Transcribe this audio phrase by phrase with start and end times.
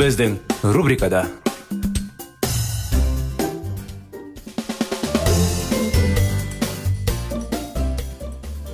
[0.00, 0.38] Біздің
[0.72, 1.26] рубрикада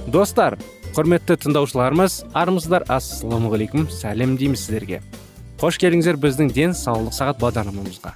[0.06, 0.54] достар
[0.94, 5.02] құрметті тыңдаушыларымыз армысыздар ассалаумағалейкум сәлем дейміз сіздерге
[5.58, 8.14] қош келдіңіздер біздің денсаулық сағат бағдарламамызға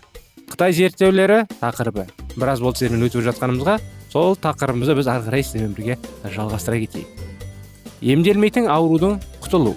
[0.55, 3.81] қытай зерттеулері тақырыбы біраз болды сіздермен өтіп жатқанымызға
[4.15, 5.99] сол тақырыбымызды біз ары қарай сіздермен бірге
[6.31, 9.75] жалғастыра кетейік емделмейтін аурудың құтылу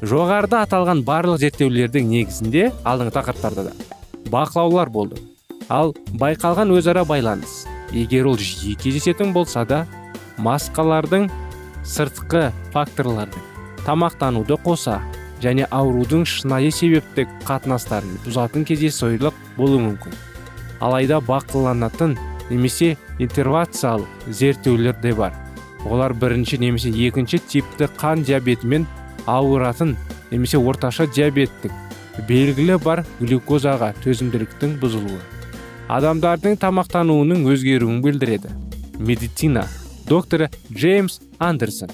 [0.00, 3.72] жоғарыда аталған барлық зерттеулердің негізінде алдыңғы тақырыптарда да
[4.32, 5.20] бақылаулар болды.
[5.68, 9.84] Ал байқалған өзара байланыс егер ол жиі кездесетін болса да
[10.38, 11.28] маскалардың
[11.84, 13.44] сыртқы факторлардың
[13.84, 15.00] тамақтануды қоса
[15.42, 20.16] және аурудың шынайы себептік қатынастарын бұзатын кездейсойлық болуы мүмкін.
[20.80, 22.16] Алайда бақыланатын
[22.50, 25.36] немесе интервациялық зерттеулер де бар.
[25.84, 28.86] Олар бірінші немесе екінші типті қан диабетімен
[29.26, 29.96] ауыратын
[30.30, 31.72] немесе орташа диабеттік
[32.28, 35.20] белгілі бар глюкозаға төзімділіктің бұзылуы.
[35.90, 38.52] Адамдардың тамақтануының өзгеруін білдіреді.
[38.98, 39.66] Медицина.
[40.06, 41.90] Докторы джеймс андерсон.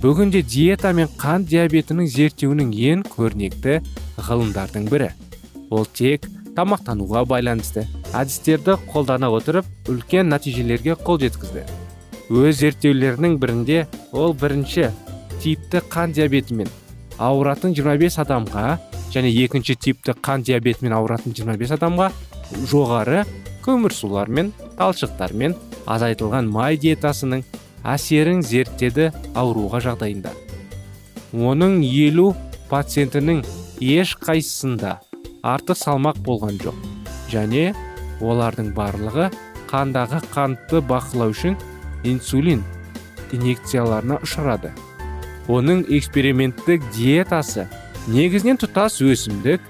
[0.00, 3.78] Бүгінде диета мен қан диабетінің зерттеуінің ең көрнекті
[4.20, 5.10] ғылымдардың бірі.
[5.70, 11.64] Ол тек тамақтануға байланысты әдістерді қолдана отырып үлкен нәтижелерге қол жеткізді.
[12.30, 14.90] Өз зерттеулерінің бірінде ол бірінші
[15.44, 16.70] типті қан диабетімен
[17.20, 18.78] ауыратын 25 адамға
[19.12, 22.06] және екінші типті қан диабетімен ауыратын 25 адамға
[22.70, 23.24] жоғары
[23.66, 25.54] көмірсулармен талшықтармен
[25.84, 27.44] азайтылған май диетасының
[27.84, 30.32] әсерін зерттеді ауруға жағдайында.
[31.34, 32.30] Оның елу
[32.70, 33.42] пациентінің
[33.84, 34.94] еш қайсысында
[35.44, 36.80] артық салмақ болған жоқ
[37.34, 37.74] және
[38.24, 39.28] олардың барлығы
[39.68, 41.60] қандағы қантты бақылау үшін
[42.08, 42.64] инсулин
[43.34, 44.72] инъекцияларына ұшырады.
[45.48, 47.66] Оның эксперименттік диетасы
[48.08, 49.64] негізінен тұтас өсімдік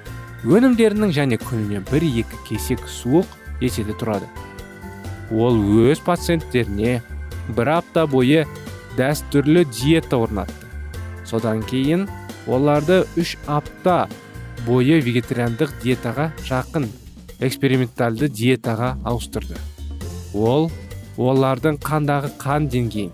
[0.46, 3.26] өнімдерінің және күніне бір екі кесек суық
[3.64, 4.28] еседі тұрады.
[5.32, 5.58] Ол
[5.88, 7.00] өз пациенттеріне
[7.56, 8.44] бір апта бойы
[8.98, 10.68] дәстүрлі диета орнатты.
[11.24, 12.06] Содан кейін
[12.46, 14.04] оларды үш апта
[14.66, 16.86] бойы вегетариандық диетаға жақын
[17.40, 19.56] экспериментальды диетаға ауыстырды.
[20.34, 20.70] Ол
[21.16, 23.10] олардың қандағы қан деңгейін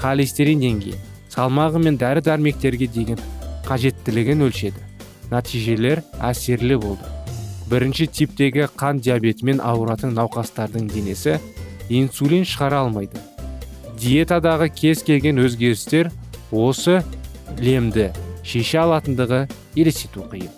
[0.00, 3.20] холестерин деңгейін салмағы мен дәрі дәрмектерге деген
[3.66, 4.82] қажеттілігін өлшеді.
[5.32, 7.08] Нәтижелер әсерлі болды.
[7.70, 11.38] Бірінші типтегі қан диабетімен ауыратын науқастардың денесі
[11.88, 13.20] инсулин шығара алмайды.
[14.02, 16.10] Диетадағы кез келген өзгерістер
[16.50, 17.00] осы
[17.60, 18.10] лемді
[18.44, 19.46] шеше алатындығы
[19.78, 20.50] елестету қиын.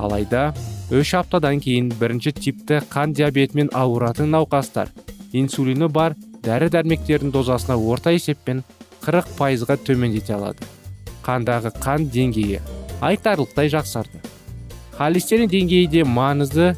[0.00, 0.50] Алайда
[0.90, 4.90] үш аптадан кейін бірінші типті қан диабетімен ауыратын науқастар
[5.36, 8.64] инсулині бар дәрі дәрмектердің дозасына орта есеппен
[9.04, 10.66] 40 пайызға төмендете алады.
[11.24, 12.60] Қандағы қан деңгейі
[13.04, 14.20] айтарлықтай жақсарды.
[14.96, 16.74] Холестерин деңгейі де маңызды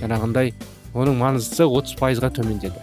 [0.00, 0.52] жаңағындай
[0.94, 2.82] оның маңыздысы 30 пайызға төмендеді.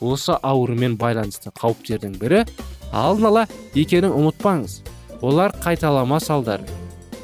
[0.00, 2.42] Осы аурумен байланысты қауіптердің бірі
[2.92, 4.82] алдын ала екенін ұмытпаңыз.
[5.22, 6.68] Олар қайталама салдары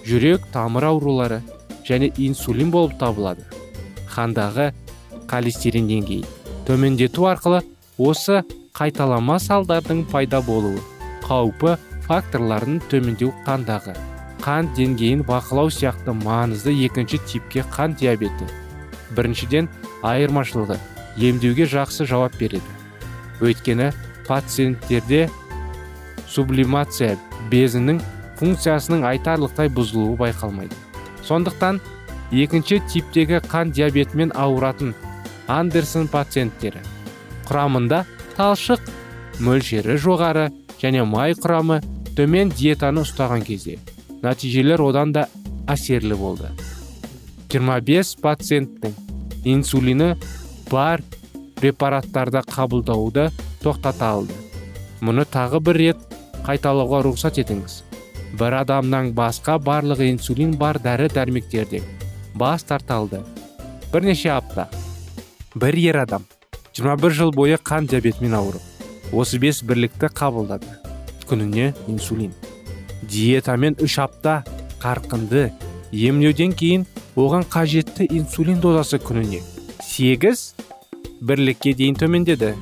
[0.09, 1.43] жүрек тамыр аурулары
[1.87, 3.45] және инсулин болып табылады.
[4.15, 4.73] Қандағы
[5.31, 6.27] холестерин деңгейін
[6.67, 7.61] төмендету арқылы
[7.99, 8.43] осы
[8.75, 10.81] қайталама салдардың пайда болуы
[11.25, 11.77] қаупі
[12.07, 13.95] факторларын төмендеу қандағы.
[14.45, 18.49] Қан деңгейін бақылау сияқты маңызды екінші типке қан диабеті.
[19.17, 19.69] Біріншіден
[20.05, 20.77] айырмашылығы.
[21.17, 22.77] Емдеуге жақсы жауап береді.
[23.41, 23.93] Өйткені
[24.29, 25.29] пациенттерде
[26.29, 27.15] сублимация
[27.51, 28.01] безінің
[28.41, 30.77] функциясының айтарлықтай бұзылуы байқалмайды.
[31.25, 31.81] Сондықтан
[32.33, 34.93] екінші типтегі қан диабетімен ауыратын
[35.49, 36.83] андерсон пациенттері
[37.49, 38.03] құрамында
[38.37, 38.83] талшық
[39.45, 40.49] мөлшері жоғары
[40.83, 41.81] және май құрамы
[42.17, 43.79] төмен диетаны ұстаған кезде
[44.25, 45.27] нәтижелер одан да
[45.71, 46.51] әсерлі болды.
[47.53, 48.95] 25 пациенттің
[49.55, 50.15] инсулині
[50.71, 51.03] бар
[51.61, 53.29] препараттарды қабылдауды
[53.63, 54.37] тоқтата алды.
[55.05, 56.15] Мұны тағы бір рет
[56.47, 57.83] қайталауға рұқсат етіңіз.
[58.41, 61.85] Бір адамнан басқа барлық инсулин бар дәрі дәрмектерден
[62.35, 63.23] бас тарталды.
[63.93, 64.69] Бірнеше апта.
[65.55, 66.25] Бір ер адам
[66.75, 68.74] 21 жыл бойы қан диабетімен ауырып
[69.15, 70.67] 35 бірлікті қабылдады.
[71.31, 72.33] Күніне инсулин.
[73.07, 74.41] Диетамен үш апта
[74.83, 75.53] қарқынды.
[75.95, 76.83] Емлеуден кейін
[77.15, 79.39] оған қажетті инсулин дозасы күніне
[79.87, 80.43] 8
[81.23, 82.57] бірлікке дейін төмендеді.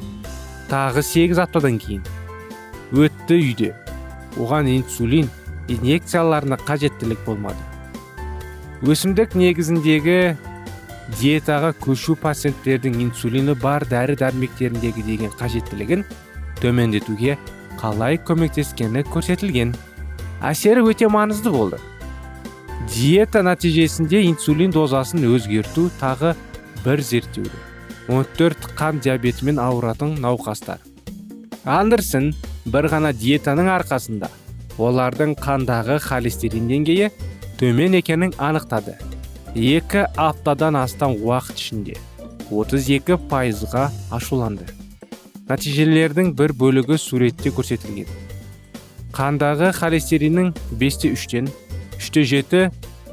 [0.68, 2.02] Тағы 8 аптадан кейін
[2.92, 3.70] өтті үйде.
[4.36, 5.30] Оған инсулин
[5.72, 7.64] инъекцияларына қажеттілік болмады.
[8.84, 10.36] Өсімдік негізіндегі
[11.16, 16.04] диетаға көшу пациенттердің инсулині бар дәрі дәрмектеріндегі деген қажеттілігін
[16.62, 17.36] төмендетуге
[17.80, 19.74] қалай көмектескені көрсетілген.
[20.42, 21.80] Әсері өте маңызды болды.
[22.92, 26.34] Диета нәтижесінде инсулин дозасын өзгерту тағы
[26.84, 27.58] бір зерттеуде.
[28.08, 30.80] 14 қан диабетімен ауыратын науқастар.
[31.64, 32.32] Андерсон
[32.66, 34.30] бір ғана диетаның арқасында
[34.82, 37.10] олардың қандағы холестерин деңгейі
[37.60, 38.98] төмен екенін анықтады.
[39.54, 41.98] Екі аптадан астам уақыт ішінде
[42.50, 44.81] 32 пайызға ашуланды.
[45.48, 48.08] Нәтижелердің бір бөлігі суретте көрсетілген.
[49.12, 51.50] Қандағы холестериннің 5-те 3-тен
[51.98, 52.62] 3-те 7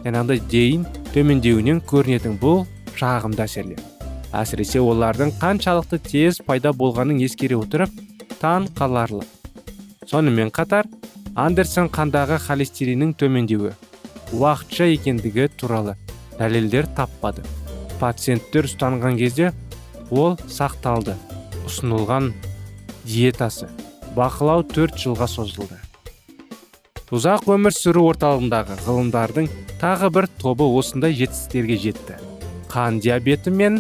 [0.06, 2.64] жаңағыдай дейін төмендеуінен көрінетін бұл
[3.00, 3.82] жағымды әсерлер.
[4.36, 7.92] Әсіресе олардың қаншалықты тез пайда болғанын ескере отырып
[8.40, 9.26] таң қаларлық.
[10.08, 10.88] Сонымен қатар
[11.36, 13.74] андерсон қандағы холестериннің төмендеуі
[14.34, 15.96] уақытша екендігі туралы
[16.38, 17.44] дәлелдер таппады.
[18.00, 19.52] Пациенттер ұстанған кезде
[20.12, 21.18] ол сақталды.
[21.70, 22.34] Ұсынылған
[23.06, 23.70] диетасы.
[24.18, 25.78] Бақылау төрт жылға созылды.
[27.14, 29.48] Ұзақ өмір сүру орталығындағы ғылымдардың
[29.82, 32.18] тағы бір тобы осындай жетістіктерге жетті.
[32.70, 33.80] Қан диабеті мен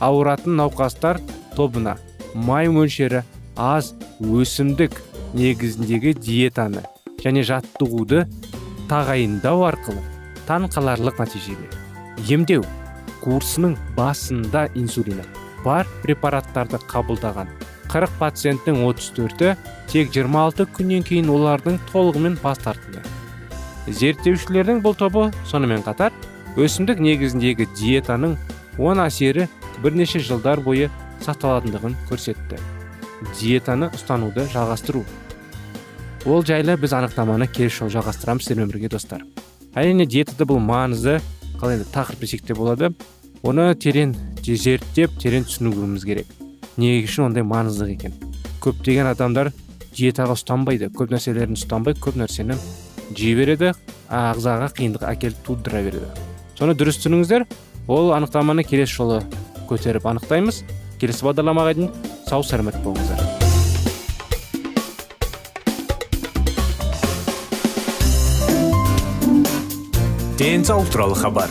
[0.00, 1.20] ауыратын науқастар
[1.56, 1.98] тобына
[2.34, 3.20] май мөлшері
[3.56, 4.96] аз өсімдік
[5.36, 6.86] негізіндегі диетаны
[7.20, 8.24] және жаттығуды
[8.88, 10.00] тағайындау арқылы
[10.48, 11.68] таң қаларлық нәтижеге
[12.32, 12.64] емдеу
[13.20, 15.39] курсының басында инсулині.
[15.64, 17.50] Бар препараттарды қабылдаған.
[17.90, 19.54] 40 пациенттің 34-і
[19.90, 23.02] тек 26 күннен кейін олардың толығымен бас тартты.
[23.88, 26.14] Зерттеушілердің бұл тобы сонымен қатар
[26.60, 28.36] өсімдік негізіндегі диетаның
[28.78, 29.48] оң әсері
[29.82, 30.90] бірнеше жылдар бойы
[31.24, 32.60] сақталатындығын көрсетті.
[33.40, 35.02] Диетаны ұстануды жалғастыру.
[36.26, 39.24] Ол жайлы біз анықтаманы келесі жолы жалғастырамыз сіздермен бірге достар.
[39.74, 41.18] Әрине диетада бұл маңызды
[41.60, 42.92] қалай тақырып десек те болады.
[43.42, 44.14] Оны терең
[44.44, 46.30] зерттеп терең түсінуіміз керек.
[46.80, 48.14] Не үшін ондай маңызды екен?
[48.64, 49.52] Көптеген адамдар
[49.94, 52.56] диетаға ұстанбайды көп нәрселерін ұстанбай көп нәрсені
[53.16, 53.72] жей береді
[54.10, 56.10] ағзаға қиындық әкеліп тудыра береді.
[56.58, 57.46] Соны дұрыс түсініңіздер.
[57.90, 59.22] Ол анықтаманы келесі жолы
[59.70, 60.62] көтеріп анықтаймыз.
[61.00, 61.94] Келесі бағдарламаға дейін
[62.28, 63.24] сау сәлемет болыңыздар.
[70.40, 71.50] Денсаулық туралы хабар.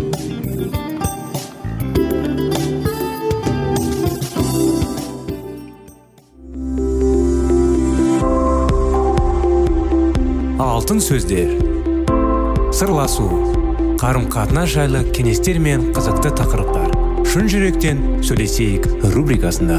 [10.91, 11.51] Алтын сөздер.
[12.75, 13.23] Сырласу
[14.01, 16.91] қарым қатынас жайлы кеңестер мен қызықты тақырыптар.
[17.31, 19.77] Шын жүректен сөйлесейік рубрикасында.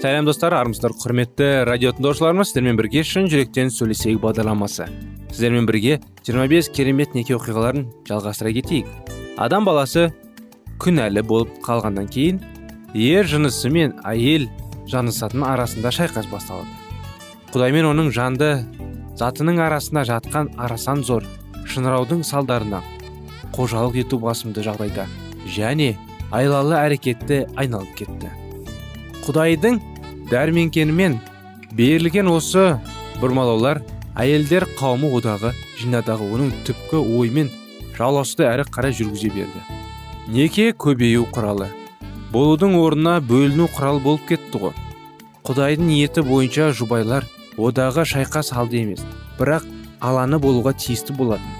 [0.00, 4.88] Сәлем достар армысыздар құрметті радио тыңдаушыларымыз сіздермен бірге шын жүректен сөйлесейік бағдарламасы.
[5.28, 9.09] Сіздермен бірге 25 керемет неке оқиғаларын жалғастыра кетейік.
[9.40, 10.10] Адам баласы
[10.82, 12.40] күнәлі болып қалғаннан кейін
[12.92, 14.46] ер жынысы мен әйел
[14.90, 16.68] жанысатын арасында шайқас басталады.
[17.54, 18.50] Құдай мен оның жанды
[19.16, 21.24] затының арасында жатқан арасан зор
[21.72, 22.84] шыңыраудың салдарынан
[23.56, 25.06] қожалық ету басымды жағдайда
[25.56, 25.94] және
[26.36, 28.28] айлалы әрекетті айналып кетті.
[29.24, 29.80] Құдайдың
[30.30, 31.16] дәрменкенімен
[31.78, 32.74] берілген осы
[33.22, 33.80] бұрмалаулар
[34.20, 37.48] әйелдер қауымы одағы жинадағы оның түпкі оймен
[38.00, 39.60] жалғасуды әрі қарай жүргізе берді.
[40.32, 41.68] Неке көбею құралы?
[42.32, 44.74] Болудың орнына бөліну құралы болып кетті ғой.
[45.44, 47.26] Құдайдың ниеті бойынша жұбайлар
[47.58, 49.04] одағы шайқас алды емес
[49.38, 49.66] бірақ
[50.00, 51.56] аланы болуға тиісті болатын.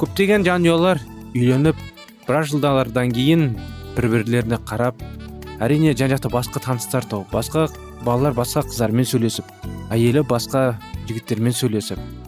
[0.00, 1.02] Көптеген жанұялар
[1.34, 1.80] үйленіп
[2.26, 3.50] біраз жылдардан кейін
[3.96, 5.02] бір бірлеріне қарап
[5.60, 7.66] әрине жан жақта басқа таныстар тауып басқа
[8.06, 9.50] балалар басқа қыздармен сөйлесіп
[9.92, 10.64] әйелі басқа
[11.08, 12.19] жігіттермен сөйлесіп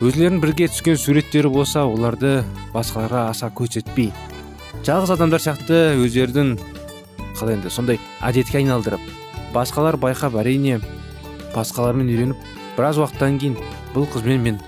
[0.00, 2.42] өзлерінің бірге түскен суреттері болса оларды
[2.74, 4.10] басқаларға аса көрсетпей
[4.84, 6.56] жалғыз адамдар сияқты өздерінің
[7.38, 9.00] қалай енді сондай әдетке айналдырып
[9.54, 10.82] басқалар байқап әрине
[11.54, 13.56] басқалармен үйленіп біраз уақыттан кейін
[13.94, 14.58] бұл қызбен мен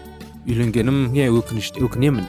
[0.48, 2.24] үйленгенімге өкініш өкінемін.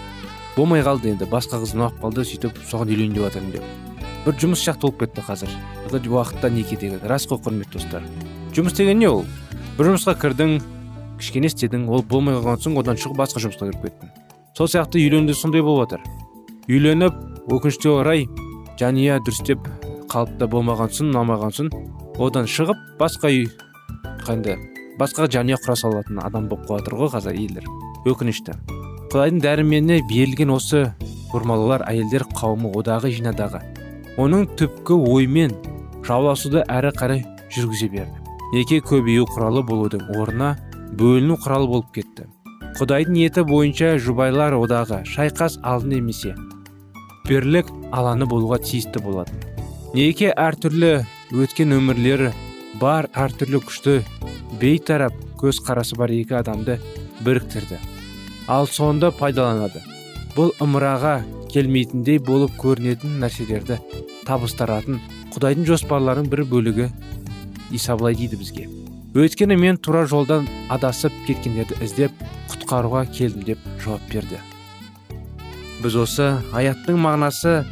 [0.58, 3.64] Болмай қалды енді басқа қыз ұнап қалды сөйтіп соған үйленейін деп жатырмын деп.
[4.26, 5.54] Бір жұмыс сияқты болып кетті қазір.
[5.90, 8.04] Уақытта неке деген рас қой құрметті достар.
[8.52, 9.24] Жұмыс деген не ол?
[9.78, 10.60] Бір жұмысқа кірдің
[11.20, 14.12] кішкене істедің ол болмай қалған соң одан шығып басқа жұмысқа кіріп кеттің.
[14.58, 16.02] Сол сияқты үйленуде сондай болып жатыр.
[16.70, 18.26] Үйленіп өкінішке орай
[18.80, 19.68] жанұя дұрыстеп
[20.12, 21.72] қалыпта болмаған соң ұнамаған соң
[22.20, 23.48] одан шығып басқа үй
[24.26, 24.58] қандай
[25.00, 27.68] басқа жанұя құра салатын адам болып қалып жатыр ғой қазір әйелдер
[28.10, 28.56] өкінішті.
[29.10, 30.86] Құдайдың дәруменіне берілген осы
[31.34, 33.62] бұрмалаулар әйелдер қауымы одағы жинадағы
[34.20, 35.56] оның түпкі оймен
[36.06, 37.24] жауласуды әрі қарай
[37.54, 38.20] жүргізе берді.
[38.54, 40.56] Неке көбею құралы болудың орнына
[40.98, 42.30] бөліну құралы болып кетті.
[42.80, 46.36] Құдайдың ниеті бойынша жұбайлар одағы шайқас алдын емесе
[47.30, 49.36] бірлік аланы болуға тиісті болады.
[49.94, 51.04] Неке әртүрлі
[51.38, 52.32] өткен өмірлері
[52.82, 54.00] бар әртүрлі күшті
[54.62, 56.80] бейтарап көз қарасы бар екі адамды
[57.26, 57.78] біріктірді.
[58.50, 59.84] Ал сонда пайдаланады.
[60.34, 61.20] Бұл ымыраға
[61.54, 63.78] келмейтіндей болып көрінетін нәрселерді
[64.26, 65.00] табыстаратын
[65.36, 66.90] құдайдың жоспарларының бір бөлігі
[67.78, 68.66] иса былай дейді бізге.
[69.16, 72.12] Өйткені мен тура жолдан адасып кеткендерді іздеп
[72.52, 74.38] құтқаруға келдім деп жауап берді.
[75.82, 77.64] Біз осы аяттың мағынасы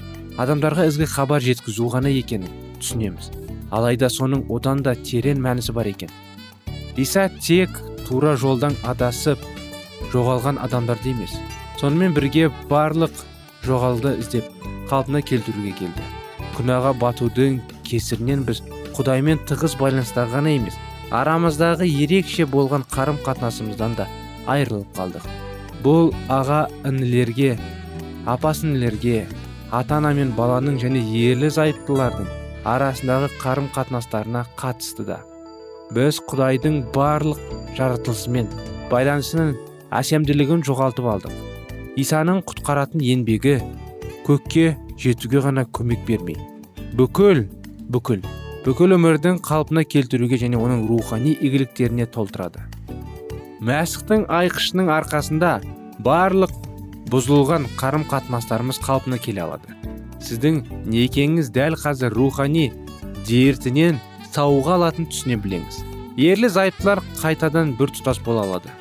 [0.41, 2.49] адамдарға ізгі хабар жеткізу ғана екенін
[2.81, 3.29] түсінеміз.
[3.69, 6.09] Алайда соның одан да терең мәнісі бар екен.
[6.97, 7.69] Иса тек
[8.07, 9.37] тура жолдан адасып
[10.13, 11.37] жоғалған адамдарды емес
[11.77, 13.13] сонымен бірге барлық
[13.67, 14.49] жоғалды іздеп
[14.89, 16.09] қалпына келтіруге келді.
[16.57, 18.63] Күнәға батудың кесірінен біз
[18.97, 20.79] құдаймен тығыз байланыста ғана емес
[21.15, 24.07] арамыздағы ерекше болған қарым қатынасымыздан да
[24.47, 25.27] айырылып қалдық.
[25.83, 27.57] Бұл аға інілерге
[28.27, 29.25] апа сіңлілерге
[29.71, 32.27] ата ана мен баланың және ерлі зайыптылардың
[32.67, 35.21] арасындағы қарым қатынастарына қатысты да.
[35.95, 37.39] Біз құдайдың барлық
[37.77, 38.49] жаратылысымен
[38.91, 39.53] байланысының
[39.95, 41.37] әсемділігін жоғалтып алдық.
[41.95, 43.61] Исаның құтқаратын еңбегі
[44.27, 46.35] көкке жетуге ғана көмек бермей.
[46.99, 47.45] Бүкіл
[47.87, 48.25] бүкіл
[48.67, 52.65] бүкіл өмірдің қалпына келтіруге және оның рухани игіліктеріне толтырады.
[53.63, 55.51] Мәсіхтің айқышының арқасында
[56.03, 56.51] барлық
[57.07, 59.71] бұзылған қарым қатынастарымыз қалпына келе алады.
[60.19, 60.57] Сіздің
[60.91, 62.65] некеңіз дәл қазір рухани
[63.29, 64.01] дертінен
[64.33, 65.79] сауға алатын түсіне білеңіз.
[66.19, 68.75] Ерлі зайыптылар қайтадан бір тұтас бола алады.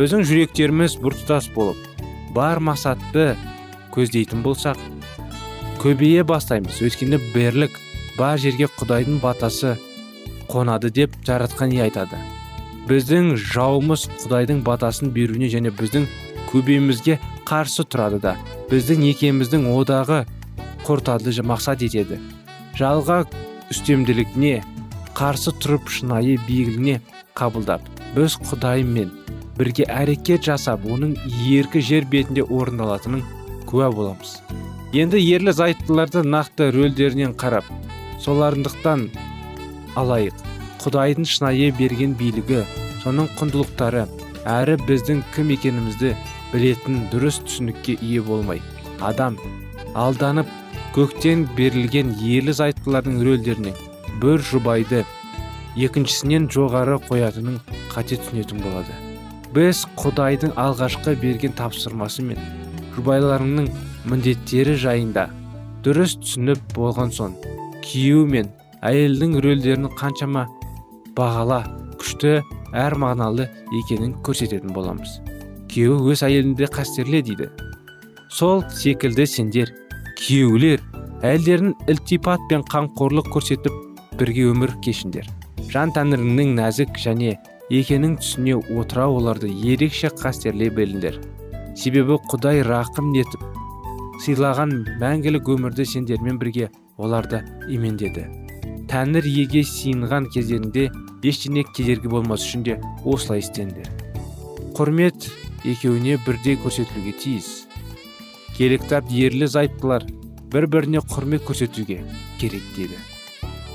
[0.00, 1.78] Біздің жүректеріміз бір тұтас болып
[2.34, 3.36] бар мақсатты
[3.94, 4.82] көздейтін болсақ
[5.78, 6.82] көбейе бастаймыз.
[6.82, 7.78] Өйткені бірлік
[8.18, 9.76] бар жерге құдайдың батасы
[10.50, 12.18] қонады деп жаратқан ие айтады.
[12.88, 16.08] Біздің жауымыз құдайдың батасын беруіне және біздің
[16.50, 18.36] көбейімізге қарсы тұрады да
[18.70, 20.24] біздің некеміздің одағы
[20.86, 22.18] құртады мақсат етеді.
[22.76, 23.22] Жалға
[23.70, 24.62] үстемділігіне
[25.16, 27.00] қарсы тұрып шынайы биігіне
[27.38, 27.84] қабылдап
[28.16, 29.12] біз құдаймен
[29.58, 31.14] бірге әрекет жасап оның
[31.46, 33.22] еркі жер бетінде орындалатынын
[33.68, 34.40] куә боламыз.
[34.92, 37.68] Енді ерлі зайыптыларды нақты рөлдерінен қарап
[38.22, 39.08] соларындықтан
[39.98, 40.34] алайық.
[40.82, 42.62] Құдайдың шынайы берген билігі
[43.02, 44.06] соның құндылықтары
[44.48, 46.12] әрі біздің кім екенімізді
[46.52, 48.62] білетін дұрыс түсінікке ие болмай.
[49.00, 49.38] Адам
[49.98, 50.50] алданып
[50.96, 53.74] көктен берілген ерлі зайыптылардың рөлдеріне
[54.22, 55.04] бір жұбайды
[55.76, 57.60] екіншісінен жоғары қоятынын
[57.94, 58.98] қате түсінетін болады.
[59.52, 62.40] Біз құдайдың алғашқы берген тапсырмасы мен
[62.96, 63.70] жұбайларының
[64.08, 65.28] міндеттері жайында
[65.84, 67.36] дұрыс түсініп болған соң
[67.84, 68.48] күйеу мен
[68.86, 70.46] әйелдің рөлдерін қаншама
[71.16, 71.60] бағала
[72.00, 72.38] күшті
[72.72, 73.48] әр мағыналы
[73.82, 75.20] екенін көрсететін боламыз.
[75.72, 77.50] Күйеуі өз әйелінде қастерле дейді.
[78.32, 79.74] Сол секілді сендер
[80.22, 80.82] күйеулер
[81.22, 83.78] әйелдерін ілтипат пен қамқорлық көрсетіп
[84.18, 85.28] бірге өмір кешіңдер
[85.72, 87.36] жан тәңіріңнің нәзік және
[87.72, 91.16] екенін түсіне отыра оларды ерекше қастерлей біліңдер.
[91.78, 93.46] Себебі құдай рақым етіп
[94.20, 96.68] сыйлаған мәңгілік өмірді сендермен бірге
[97.02, 98.28] оларды имендеді.
[98.90, 100.88] Тәңір еге сиынған кездерінде
[101.26, 103.86] ештеңе кедергі болмас үшін де осылай істенді.
[104.76, 105.30] Құрмет
[105.64, 107.52] екеуіне бірдей көрсетілуге тиіс.
[108.56, 108.78] Киелі
[109.26, 110.06] ерлі зайыптылар
[110.52, 112.02] бір біріне құрмет көрсетуге
[112.38, 113.00] керек дейді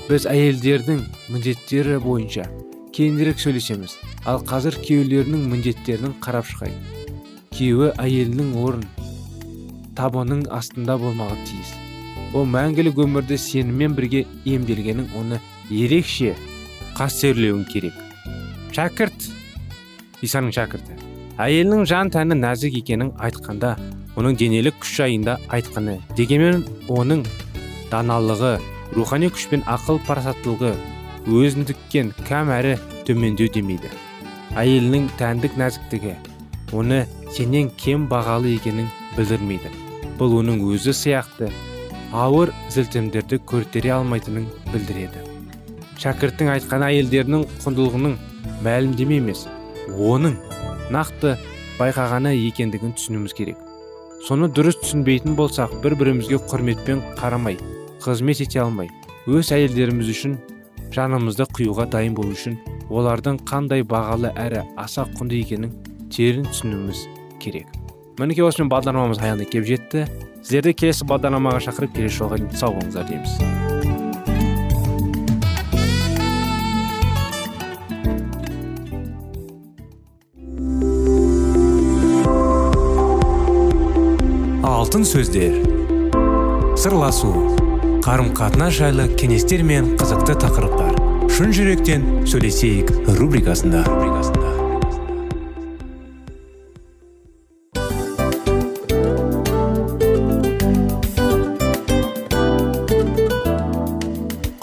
[0.08, 1.02] біз әйелдердің
[1.34, 2.46] міндеттері бойынша
[2.96, 3.96] кейінірек сөйлесеміз
[4.30, 7.10] ал қазір күйеулерінің міндеттерін қарап шығайық.
[7.52, 8.86] Күйеуі әйелінің орын
[9.98, 11.74] табының астында болмағы тиіс.
[12.36, 16.34] Ол мәңгілік өмірді сенімен бірге емделгенің оны ерекше
[16.98, 17.94] қастерлеуің керек.
[18.74, 19.28] Шәкірт
[20.26, 20.98] исаның шәкірті.
[21.38, 23.76] Әйелінің жан тәні нәзік екенін айтқанда
[24.18, 27.24] оның денелік күш жайында айтқаны дегенмен оның
[27.92, 28.56] даналығы
[28.96, 30.74] рухани күш пен ақыл парасаттылығы
[31.28, 32.74] өзіндіккен кәм әрі
[33.06, 33.92] төмендеу демейді.
[34.58, 36.16] Әйелінің тәндік нәзіктігі
[36.74, 37.04] оны
[37.36, 39.70] сенен кем бағалы екенін білдірмейді.
[40.18, 41.52] Бұл оның өзі сияқты
[42.12, 45.24] ауыр зілтемдерді көртере алмайтынын білдіреді.
[45.98, 48.14] Шәкірттің айтқан әйелдерінің құндылығының
[48.64, 49.46] мәлімдеме емес
[49.88, 50.36] оның
[50.94, 51.34] нақты
[51.78, 53.58] байқағаны екендігін түсінуіміз керек.
[54.26, 57.58] Соны дұрыс түсінбейтін болсақ бір бірімізге құрметпен қарамай
[58.02, 58.90] қызмет ете алмай
[59.28, 60.38] өз әйелдеріміз үшін
[60.94, 65.74] жанымызды қиюға дайын болу үшін олардың қандай бағалы әрі аса құнды екенін
[66.10, 67.04] терең түсінуіміз
[67.42, 67.77] керек.
[68.18, 70.00] Мінекей осымен бағдарламамыз аяғына келіп жетті.
[70.42, 73.32] Сіздерді келесі бағдарламаға шақырып келесі жолға дейін сау болыңыздар дейміз.
[84.66, 85.62] Алтын сөздер.
[86.74, 87.30] Сырласу.
[88.02, 90.98] Қарым қатынас жайлы кеңестер мен қызықты тақырыптар.
[91.38, 93.84] Шын жүректен сөйлесейік рубрикасында.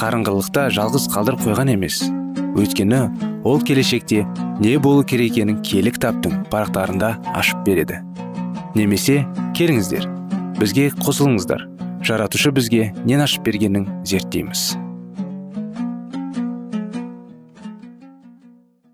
[0.00, 2.00] қарыңғылықта жалғыз қалдырып қойған емес.
[2.56, 3.00] Өйткені
[3.44, 4.22] ол келешекте
[4.60, 8.00] не болу керек екенін кітаптың парақтарында ашып береді.
[8.74, 9.26] Немесе
[9.58, 10.08] келіңіздер
[10.60, 11.66] бізге қосылыңыздар.
[12.00, 14.74] Жаратушы бізге нен ашып бергенін зерттейміз.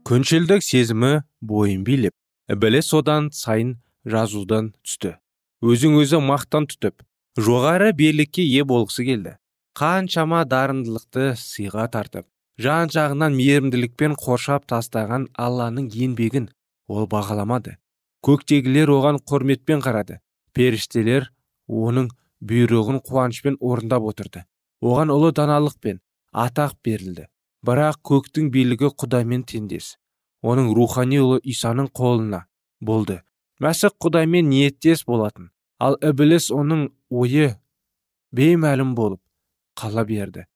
[0.06, 2.14] Күншілдік сезімі бойын билеп
[2.50, 5.16] ібілі содан сайын жазудан түсті.
[5.62, 7.02] Өзің өзі мақтан тұтып
[7.38, 9.38] жоғары берлікке ие болғысы келді.
[9.76, 12.24] Қаншама дарындылықты сыйға тартып
[12.64, 16.46] жан жағынан мейірімділікпен қоршап тастаған алланың еңбегін
[16.88, 17.76] ол бағаламады.
[18.24, 20.20] Көктегілер оған құрметпен қарады.
[20.56, 21.28] Періштелер
[21.68, 22.08] оның
[22.40, 24.46] бұйрығын қуанышпен орындап отырды.
[24.80, 26.00] Оған ұлы даналық пен
[26.32, 27.28] атақ берілді.
[27.66, 29.96] Бірақ көктің билігі құдаймен теңдес.
[30.40, 32.46] Оның рухани ұлы исаның қолына
[32.80, 33.20] болды.
[33.60, 35.50] Мәсіх құдаймен ниеттес болатын.
[35.78, 37.56] Ал ібіліс оның ойы
[38.32, 39.20] беймәлім болып
[39.76, 40.46] қала берді.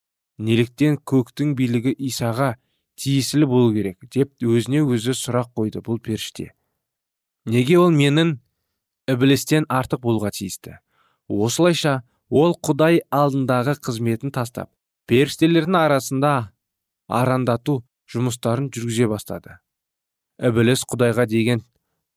[0.40, 2.54] Неліктен көктің билігі исаға
[3.00, 6.50] тиесілі болу керек деп өзіне өзі сұрақ қойды бұл періште.
[7.44, 8.38] Неге ол менің
[9.10, 10.78] ібілістен артық болуға тиісті?
[11.28, 14.70] Осылайша ол құдай алдындағы қызметін тастап
[15.10, 16.34] періштелердің арасында
[17.08, 17.80] арандату
[18.12, 19.58] жұмыстарын жүргізе бастады.
[20.40, 21.64] Ібіліс құдайға деген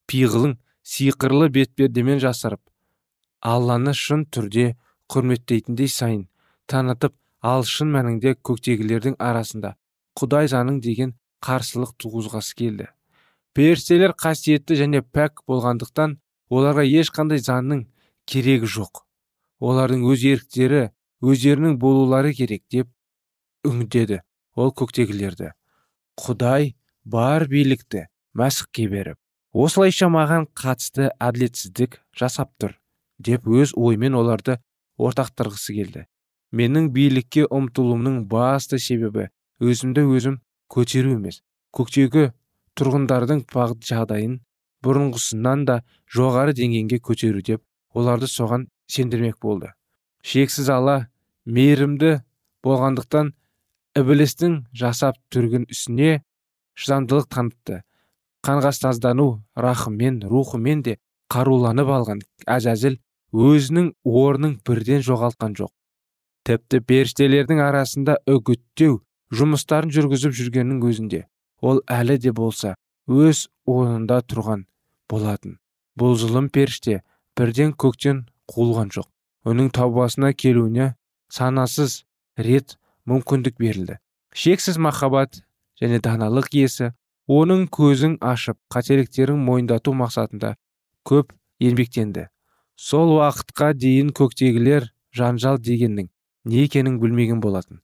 [0.08, 2.62] пиғылын сиқырлы бетпердемен жасырып
[3.44, 4.74] алланы шын түрде
[5.12, 6.28] құрметтейтіндей сайын
[6.71, 9.76] танытып ал шын мәнінде көктегілердің арасында
[10.19, 12.88] құдай заның деген қарсылық туғызғысы келді.
[13.54, 16.17] Періштелер қасиетті және пәк болғандықтан
[16.49, 17.86] оларға ешқандай заңның
[18.30, 19.04] керегі жоқ.
[19.60, 20.84] Олардың өз еріктері
[21.23, 22.89] өздерінің болулары керек деп
[23.67, 24.21] үңдеді
[24.56, 25.52] ол көктегілерді.
[26.19, 26.73] Құдай
[27.04, 29.19] бар билікті мәсіхке беріп
[29.54, 32.78] осылайша маған қатысты әділетсіздік жасап тұр
[33.19, 34.58] деп өз оймен оларды
[34.97, 36.08] ортақтырғысы келді.
[36.54, 40.39] Менің билікке ұмтылуымның басты себебі өзімді өзім
[40.70, 41.42] көтеру емес.
[41.74, 42.32] Көктегі
[42.78, 43.44] тұрғындардың
[43.89, 44.39] жағдайын
[44.86, 45.82] бұрынғысынан да
[46.13, 47.63] жоғары деңгейге көтеру деп
[47.94, 49.72] оларды соған сендірмек болды.
[50.22, 51.08] Шексіз алла
[51.46, 52.22] мейірімді
[52.63, 53.34] болғандықтан
[54.00, 56.22] ібілістің жасап түргін үстіне
[56.74, 57.82] шыдамдылық танытты.
[58.44, 60.98] Қанғастаздану рахыммен рухымен де
[61.32, 63.00] қаруланып алған әзәзіл
[63.34, 65.72] өзінің орнын бірден жоғалтқан жоқ.
[66.48, 69.00] Тіпті періштелердің арасында үгіттеу
[69.34, 71.22] жұмыстарын жүргізіп жүргеннің өзінде.
[71.64, 72.76] Ол әлі де болса
[73.08, 74.66] өз орнында тұрған
[75.10, 75.58] болатын.
[76.00, 77.02] Бұл зұлым періште
[77.38, 79.08] бірден көктен қуылған жоқ.
[79.48, 80.94] Оның таубасына келуіне
[81.32, 82.04] санасыз
[82.38, 82.78] рет
[83.08, 84.00] мүмкіндік берілді.
[84.34, 85.44] Шексіз махаббат
[85.80, 86.92] және даналық иесі
[87.28, 90.56] оның көзін ашып қателіктерін мойындату мақсатында
[91.08, 91.32] көп
[91.64, 92.28] еңбектенді.
[92.76, 96.10] Сол уақытқа дейін көктегілер жанжал дегеннің
[96.46, 97.82] не екенін білмеген болатын.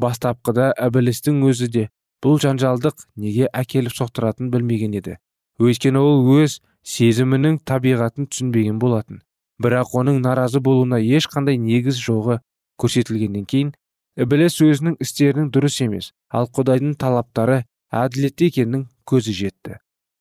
[0.00, 1.88] Бастапқыда әбілістің өзі де
[2.24, 5.16] бұл жанжалдық неге әкеліп соқтыратынын білмеген еді.
[5.60, 9.20] Өйткені ол өз сезімінің табиғатын түсінбеген болатын.
[9.60, 12.38] Бірақ оның наразы болуына ешқандай негіз жоғы
[12.80, 13.74] көрсетілгеннен кейін
[14.20, 19.76] ібіліс өзінің істерінің дұрыс емес ал құдайдың талаптары әділетті екенінің көзі жетті.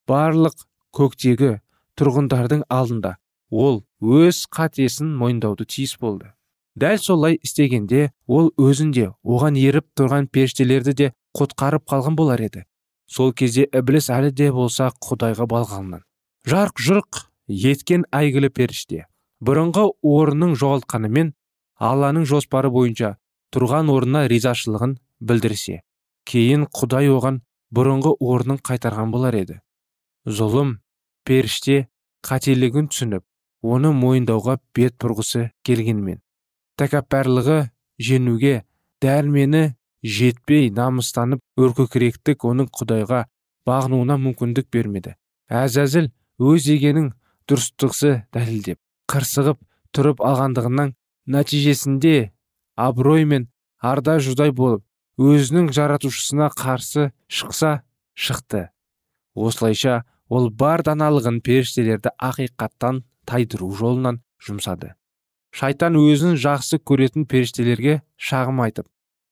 [0.10, 0.66] Барлық
[0.96, 1.60] көктегі
[2.00, 3.16] тұрғындардың алдында
[3.50, 6.34] ол өз қатесін мойындауды тиіс болды.
[6.80, 12.64] Дәл солай істегенде ол өзінде оған еріп тұрған періштелерді де құтқарып қалған болар еді.
[13.08, 16.06] Сол кезде ібіліс әлі де болса құдайға балғаннан.
[16.46, 19.06] Жарқ жұрқ еткен әйгілі періште.
[19.44, 21.34] Бұрынғы орнының жоғалтқанымен
[21.80, 23.16] алланың жоспары бойынша
[23.56, 25.82] тұрған орнына ризашылығын білдірсе
[26.30, 27.42] кейін құдай оған
[27.74, 29.60] бұрынғы орнын қайтарған болар еді.
[30.28, 30.78] Зұлым
[31.26, 31.88] періште
[32.26, 33.26] қателігін түсініп
[33.64, 36.20] оны мойындауға бет бұрғысы келгенмен.
[36.80, 37.60] Тәкаппарлығы
[38.00, 38.64] женуге.
[39.04, 43.26] Дәрмені жетпей намыстанып өркөкіректік оның құдайға
[43.68, 45.16] бағынуына мүмкіндік бермеді.
[45.48, 47.14] Әзәзіл өз дегенің
[47.50, 48.80] дұрыстықсы дәлелдеп
[49.12, 49.60] қырсығып
[49.96, 50.94] тұрып алғандығынан
[51.34, 52.32] нәтижесінде
[52.76, 53.48] абырой мен
[53.80, 54.84] арда жұдай болып
[55.20, 57.82] өзінің жаратушысына қарсы шықса
[58.14, 58.70] шықты.
[59.36, 64.99] Осылайша ол бар даналығын періштелерді ақиқаттан тайдыру жолынан жұмсады.
[65.56, 68.88] Шайтан өзін жақсы көретін періштелерге шағым айтып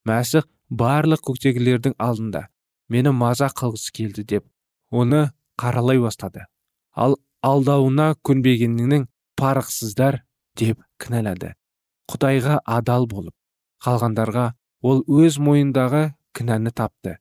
[0.08, 2.48] мәсіх барлық көктегілердің алдында
[2.90, 4.46] мені маза қылғысы келді деп
[4.92, 6.46] оны қаралай бастады.
[6.96, 10.22] Ал алдауына көнбегеннің парықсыздар
[10.58, 11.54] деп кінәлады.
[12.10, 13.36] Құдайға адал болып
[13.84, 14.52] қалғандарға
[14.82, 17.18] ол өз мойындағы кінәні тапты.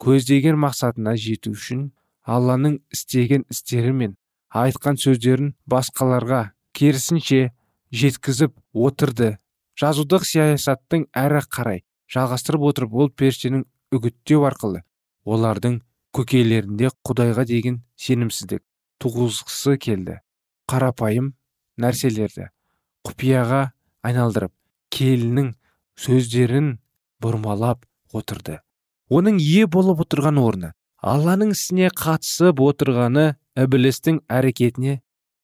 [0.00, 1.90] Көздеген мақсатына жету үшін
[2.24, 4.16] алланың істеген істері мен
[4.54, 7.50] айтқан сөздерін басқаларға керісінше
[7.90, 9.36] жеткізіп отырды.
[9.80, 13.64] Жазудық саясаттың әрі қарай жалғастырып отырып ол періштенің
[13.96, 14.82] үгіттеу арқылы
[15.24, 15.80] олардың
[16.16, 18.62] көкейлерінде құдайға деген сенімсіздік
[19.02, 20.18] туғызғысы келді.
[20.70, 21.32] Қарапайым
[21.80, 22.50] нәрселерді
[23.06, 23.62] құпияға
[24.06, 24.52] айналдырып
[24.94, 25.54] келінің
[25.98, 26.74] сөздерін
[27.22, 28.60] бұрмалап отырды.
[29.10, 35.00] Оның ие болып отырған орны алланың ісіне қатысып отырғаны ібілістің әрекетіне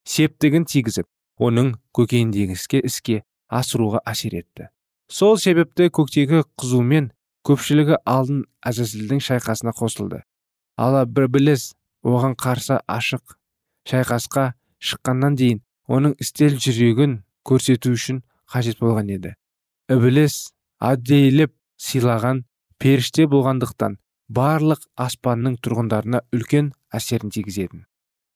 [0.07, 4.69] септігін тигізіп оның көкейіндегі іске асыруға әсер етті.
[5.09, 7.11] Сол себепті көктегі қызумен
[7.47, 10.23] көпшілігі алдын әзәзілдің шайқасына қосылды.
[10.77, 13.37] Ала бір біліс оған қарсы ашық
[13.87, 19.35] шайқасқа шыққаннан дейін оның істел жүрегін көрсету үшін қажет болған еді.
[19.93, 20.51] Ібіліс
[20.83, 22.43] әдейілеп сыйлаған
[22.83, 27.85] періште болғандықтан барлық аспанның тұрғындарына үлкен әсерін тигізетін.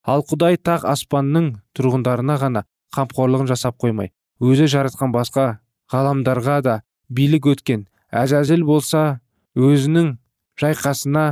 [0.06, 2.62] Ал құдай тақ аспанның тұрғындарына ғана
[2.96, 5.46] қамқорлығын жасап қоймай өзі жаратқан басқа
[5.92, 6.76] ғаламдарға да
[7.08, 7.86] билік өткен
[8.22, 9.20] әзәзіл болса
[9.56, 10.14] өзінің
[10.60, 11.24] жайқасына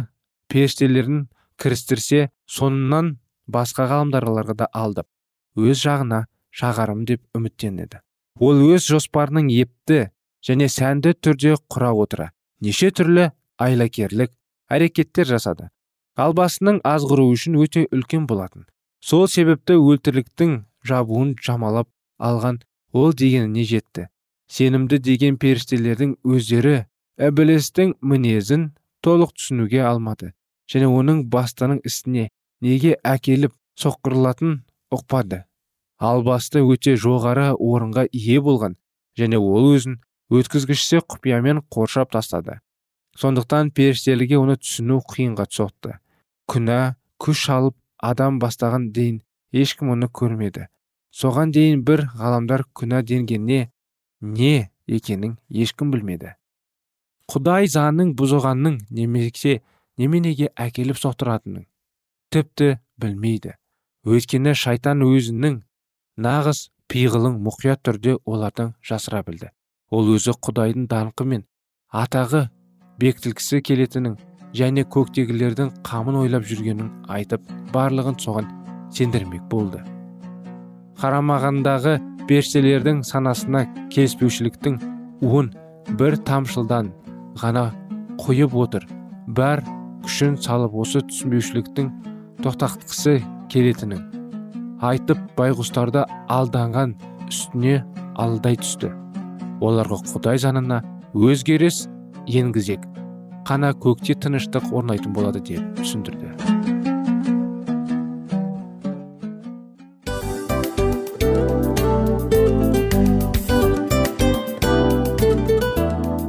[0.53, 1.29] періштелерін
[1.61, 3.17] кірістірсе соңынан
[3.49, 5.09] басқа ғаламдарларға да алдып
[5.59, 8.01] өз жағына шағарым деп үміттенеді.
[8.39, 10.09] Ол өз жоспарының епті
[10.47, 12.31] және сәнді түрде құра отыра.
[12.63, 14.33] Неше түрлі айлакерлік
[14.71, 15.69] әрекеттер жасады.
[16.19, 18.67] Албасының азғыру үшін өте үлкен болатын.
[19.01, 20.55] Сол себепті өлтірліктің
[20.87, 21.89] жабуын жамалап
[22.19, 22.61] алған
[22.93, 24.09] ол дегеніне жетті.
[24.49, 26.87] Сенімді деген періштелердің өздері
[27.21, 28.71] ібілістің мінезін
[29.05, 30.33] толық түсінуге алмады
[30.73, 32.29] және оның бастының ісіне
[32.65, 34.63] неге әкеліп соққырылатын
[34.95, 35.45] ұқпады.
[35.99, 38.77] Албасты өте жоғары орынға ие болған
[39.19, 39.99] және ол өзін
[40.31, 42.61] өткізгішсе құпиямен қоршап тастады.
[43.19, 45.99] Сондықтан періштелерге оны түсіну қиынға соқты.
[46.49, 49.19] Күнә күш алып адам бастаған дейін
[49.53, 50.69] ешкім оны көрмеді.
[51.15, 53.71] Соған дейін бір ғаламдар күнә денгенне
[54.21, 56.35] не екенін ешкім білмеді.
[57.29, 59.61] Құдай заңның бұзылғанның немесе
[59.99, 61.67] неменеге әкеліп соқтыратынын
[62.33, 63.55] тіпті білмейді.
[64.09, 65.61] Өйткені шайтан өзінің
[66.25, 69.51] нағыз пиғылын мұқият түрде олардан жасыра білді.
[69.91, 71.45] Ол өзі құдайдың даңқы мен
[71.93, 72.47] атағы
[73.01, 74.17] бекітілгісі келетінін
[74.57, 78.58] және көктегілердің қамын ойлап жүргенін айтып барлығын соған
[78.95, 79.83] сендірмек болды.
[80.99, 81.99] Қарамағандағы
[82.29, 84.79] періштелердің санасына келіспеушіліктің
[85.25, 85.53] уын
[85.99, 86.93] бір тамшылдан
[87.41, 87.71] ғана
[88.21, 88.87] қойып отыр.
[89.27, 89.63] Бар
[90.05, 91.91] күшін салып осы түсінбеушіліктің
[92.45, 93.19] тоқтатқысы
[93.53, 94.05] келетінін
[94.85, 96.95] айтып байғұстарды алданған
[97.29, 97.81] үстіне
[98.19, 98.93] алдай түсті.
[99.65, 100.83] Оларға құдай жанына
[101.15, 101.87] өзгеріс
[102.29, 102.85] енгізек
[103.49, 106.58] қана көкте тыныштық орнайтын болады деп түсіндірді.